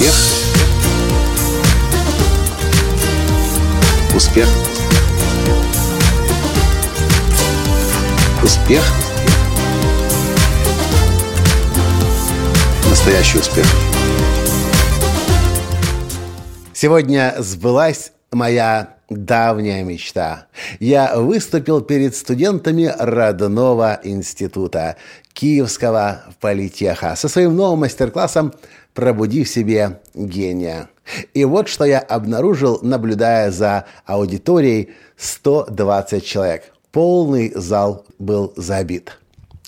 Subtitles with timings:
[0.00, 0.14] Успех.
[4.16, 4.48] Успех.
[8.42, 8.82] Успех.
[12.88, 13.66] Настоящий успех.
[16.72, 20.46] Сегодня сбылась моя давняя мечта.
[20.78, 24.96] Я выступил перед студентами родного института
[25.34, 28.54] Киевского политеха со своим новым мастер-классом
[28.94, 30.88] «Пробуди в себе гения».
[31.34, 36.72] И вот что я обнаружил, наблюдая за аудиторией 120 человек.
[36.92, 39.18] Полный зал был забит.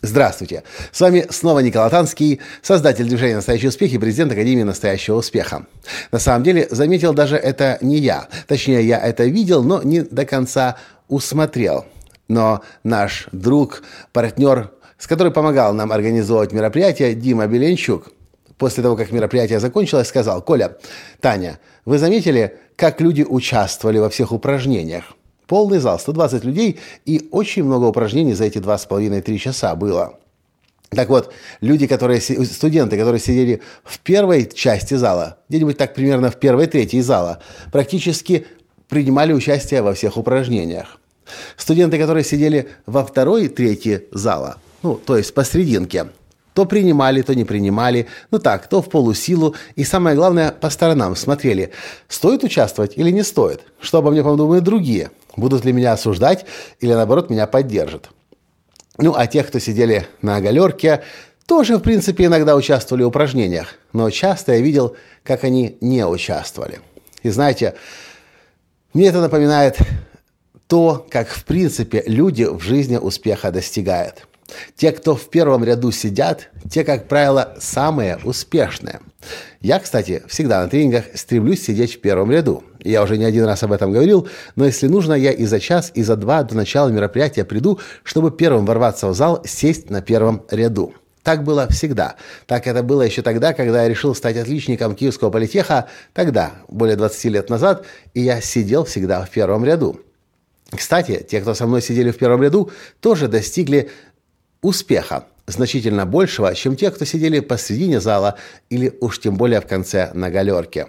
[0.04, 0.64] Здравствуйте!
[0.90, 5.66] С вами снова Николай Танский, создатель движения «Настоящий успех» и президент Академии «Настоящего успеха».
[6.10, 8.26] На самом деле, заметил даже это не я.
[8.48, 10.76] Точнее, я это видел, но не до конца
[11.06, 11.84] усмотрел.
[12.26, 18.08] Но наш друг, партнер, с которым помогал нам организовывать мероприятие, Дима Беленчук,
[18.62, 20.76] после того, как мероприятие закончилось, сказал, «Коля,
[21.20, 25.14] Таня, вы заметили, как люди участвовали во всех упражнениях?»
[25.48, 30.20] Полный зал, 120 людей, и очень много упражнений за эти 2,5-3 часа было.
[30.90, 36.36] Так вот, люди, которые, студенты, которые сидели в первой части зала, где-нибудь так примерно в
[36.36, 37.40] первой трети зала,
[37.72, 38.46] практически
[38.88, 41.00] принимали участие во всех упражнениях.
[41.56, 46.10] Студенты, которые сидели во второй трети зала, ну, то есть посерединке,
[46.54, 51.16] то принимали, то не принимали, ну так, то в полусилу, и самое главное, по сторонам
[51.16, 51.72] смотрели,
[52.08, 56.44] стоит участвовать или не стоит, что обо мне подумают другие– Будут ли меня осуждать
[56.80, 58.10] или, наоборот, меня поддержат.
[58.98, 61.02] Ну, а тех, кто сидели на галерке,
[61.46, 66.80] тоже, в принципе, иногда участвовали в упражнениях, но часто я видел, как они не участвовали.
[67.22, 67.74] И знаете,
[68.92, 69.78] мне это напоминает
[70.66, 74.26] то, как, в принципе, люди в жизни успеха достигают–
[74.76, 79.00] те, кто в первом ряду сидят, те, как правило, самые успешные.
[79.60, 82.64] Я, кстати, всегда на тренингах стремлюсь сидеть в первом ряду.
[82.80, 85.92] Я уже не один раз об этом говорил, но если нужно, я и за час,
[85.94, 90.42] и за два до начала мероприятия приду, чтобы первым ворваться в зал, сесть на первом
[90.50, 90.94] ряду.
[91.22, 92.16] Так было всегда.
[92.46, 97.24] Так это было еще тогда, когда я решил стать отличником Киевского политеха, тогда, более 20
[97.26, 97.84] лет назад,
[98.14, 100.00] и я сидел всегда в первом ряду.
[100.70, 102.70] Кстати, те, кто со мной сидели в первом ряду,
[103.00, 103.90] тоже достигли
[104.62, 108.38] успеха, значительно большего, чем те, кто сидели посредине зала
[108.70, 110.86] или уж тем более в конце на галерке.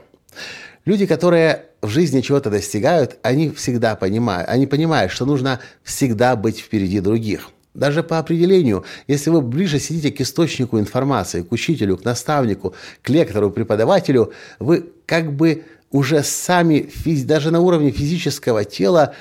[0.85, 6.59] Люди, которые в жизни чего-то достигают, они всегда понимают, они понимают, что нужно всегда быть
[6.59, 7.50] впереди других.
[7.73, 13.09] Даже по определению, если вы ближе сидите к источнику информации, к учителю, к наставнику, к
[13.09, 16.89] лектору, преподавателю, вы как бы уже сами,
[17.23, 19.16] даже на уровне физического тела,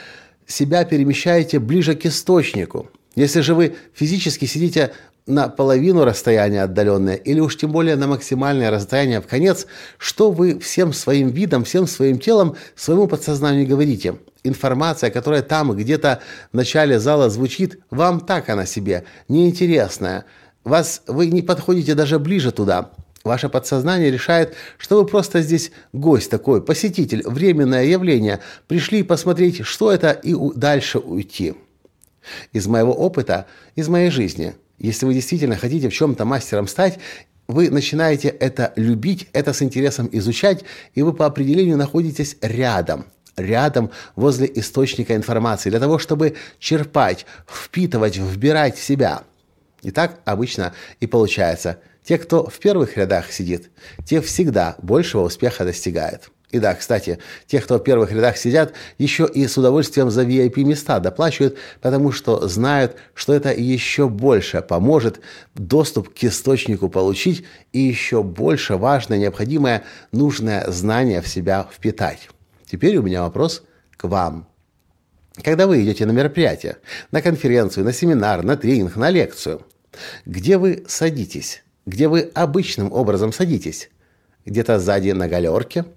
[0.47, 4.93] себя перемещаете ближе к источнику– если же вы физически сидите
[5.27, 9.67] на половину расстояния отдаленное, или уж тем более на максимальное расстояние в конец,
[9.99, 14.17] что вы всем своим видом, всем своим телом, своему подсознанию говорите?
[14.43, 16.21] Информация, которая там где-то
[16.53, 20.25] в начале зала звучит, вам так она себе, неинтересная.
[20.65, 22.91] Вас, вы не подходите даже ближе туда.
[23.23, 28.41] Ваше подсознание решает, что вы просто здесь гость такой, посетитель, временное явление.
[28.67, 31.55] Пришли посмотреть, что это, и дальше уйти.
[32.53, 33.47] Из моего опыта,
[33.77, 36.99] из моей жизни, если вы действительно хотите в чем-то мастером стать,
[37.49, 43.07] вы начинаете это любить, это с интересом изучать, и вы по определению находитесь рядом,
[43.37, 49.23] рядом возле источника информации, для того, чтобы черпать, впитывать, вбирать в себя.
[49.83, 51.79] И так обычно и получается.
[52.05, 53.71] Те, кто в первых рядах сидит,
[54.05, 56.32] те всегда большего успеха достигают.
[56.53, 61.01] И да, кстати, те, кто в первых рядах сидят, еще и с удовольствием за VIP-места
[61.01, 65.21] доплачивают, потому что знают, что это еще больше поможет
[65.55, 72.29] доступ к источнику получить и еще больше важное, необходимое, нужное знание в себя впитать.
[72.71, 73.63] Теперь у меня вопрос
[73.97, 74.47] к вам.
[75.43, 76.77] Когда вы идете на мероприятие,
[77.13, 79.63] на конференцию, на семинар, на тренинг, на лекцию,
[80.27, 81.63] где вы садитесь?
[81.87, 83.89] Где вы обычным образом садитесь?
[84.45, 85.87] Где-то сзади на галерке–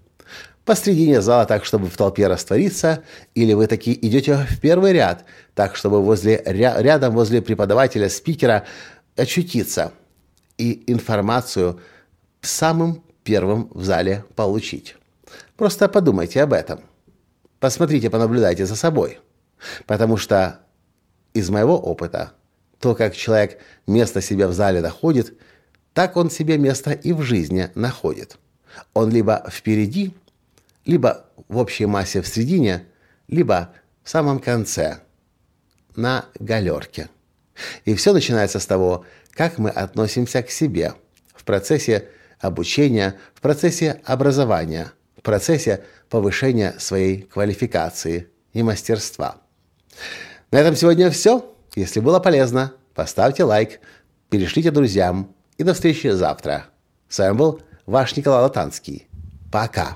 [0.65, 3.03] посредине зала так, чтобы в толпе раствориться,
[3.35, 5.23] или вы такие идете в первый ряд,
[5.53, 8.65] так, чтобы возле, ря, рядом возле преподавателя, спикера
[9.15, 9.93] очутиться
[10.57, 11.79] и информацию
[12.41, 14.95] самым первым в зале получить.
[15.55, 16.81] Просто подумайте об этом.
[17.59, 19.19] Посмотрите, понаблюдайте за собой.
[19.85, 20.59] Потому что
[21.33, 22.33] из моего опыта,
[22.79, 25.33] то, как человек место себе в зале находит,
[25.93, 28.37] так он себе место и в жизни находит.
[28.93, 30.13] Он либо впереди,
[30.85, 32.85] либо в общей массе в середине,
[33.27, 33.73] либо
[34.03, 34.99] в самом конце,
[35.95, 37.09] на галерке.
[37.85, 40.93] И все начинается с того, как мы относимся к себе
[41.33, 42.09] в процессе
[42.39, 49.37] обучения, в процессе образования, в процессе повышения своей квалификации и мастерства.
[50.51, 51.51] На этом сегодня все.
[51.75, 53.79] Если было полезно, поставьте лайк,
[54.29, 56.65] перешлите друзьям и до встречи завтра.
[57.09, 59.07] С вами был ваш Николай Латанский.
[59.51, 59.95] Пока.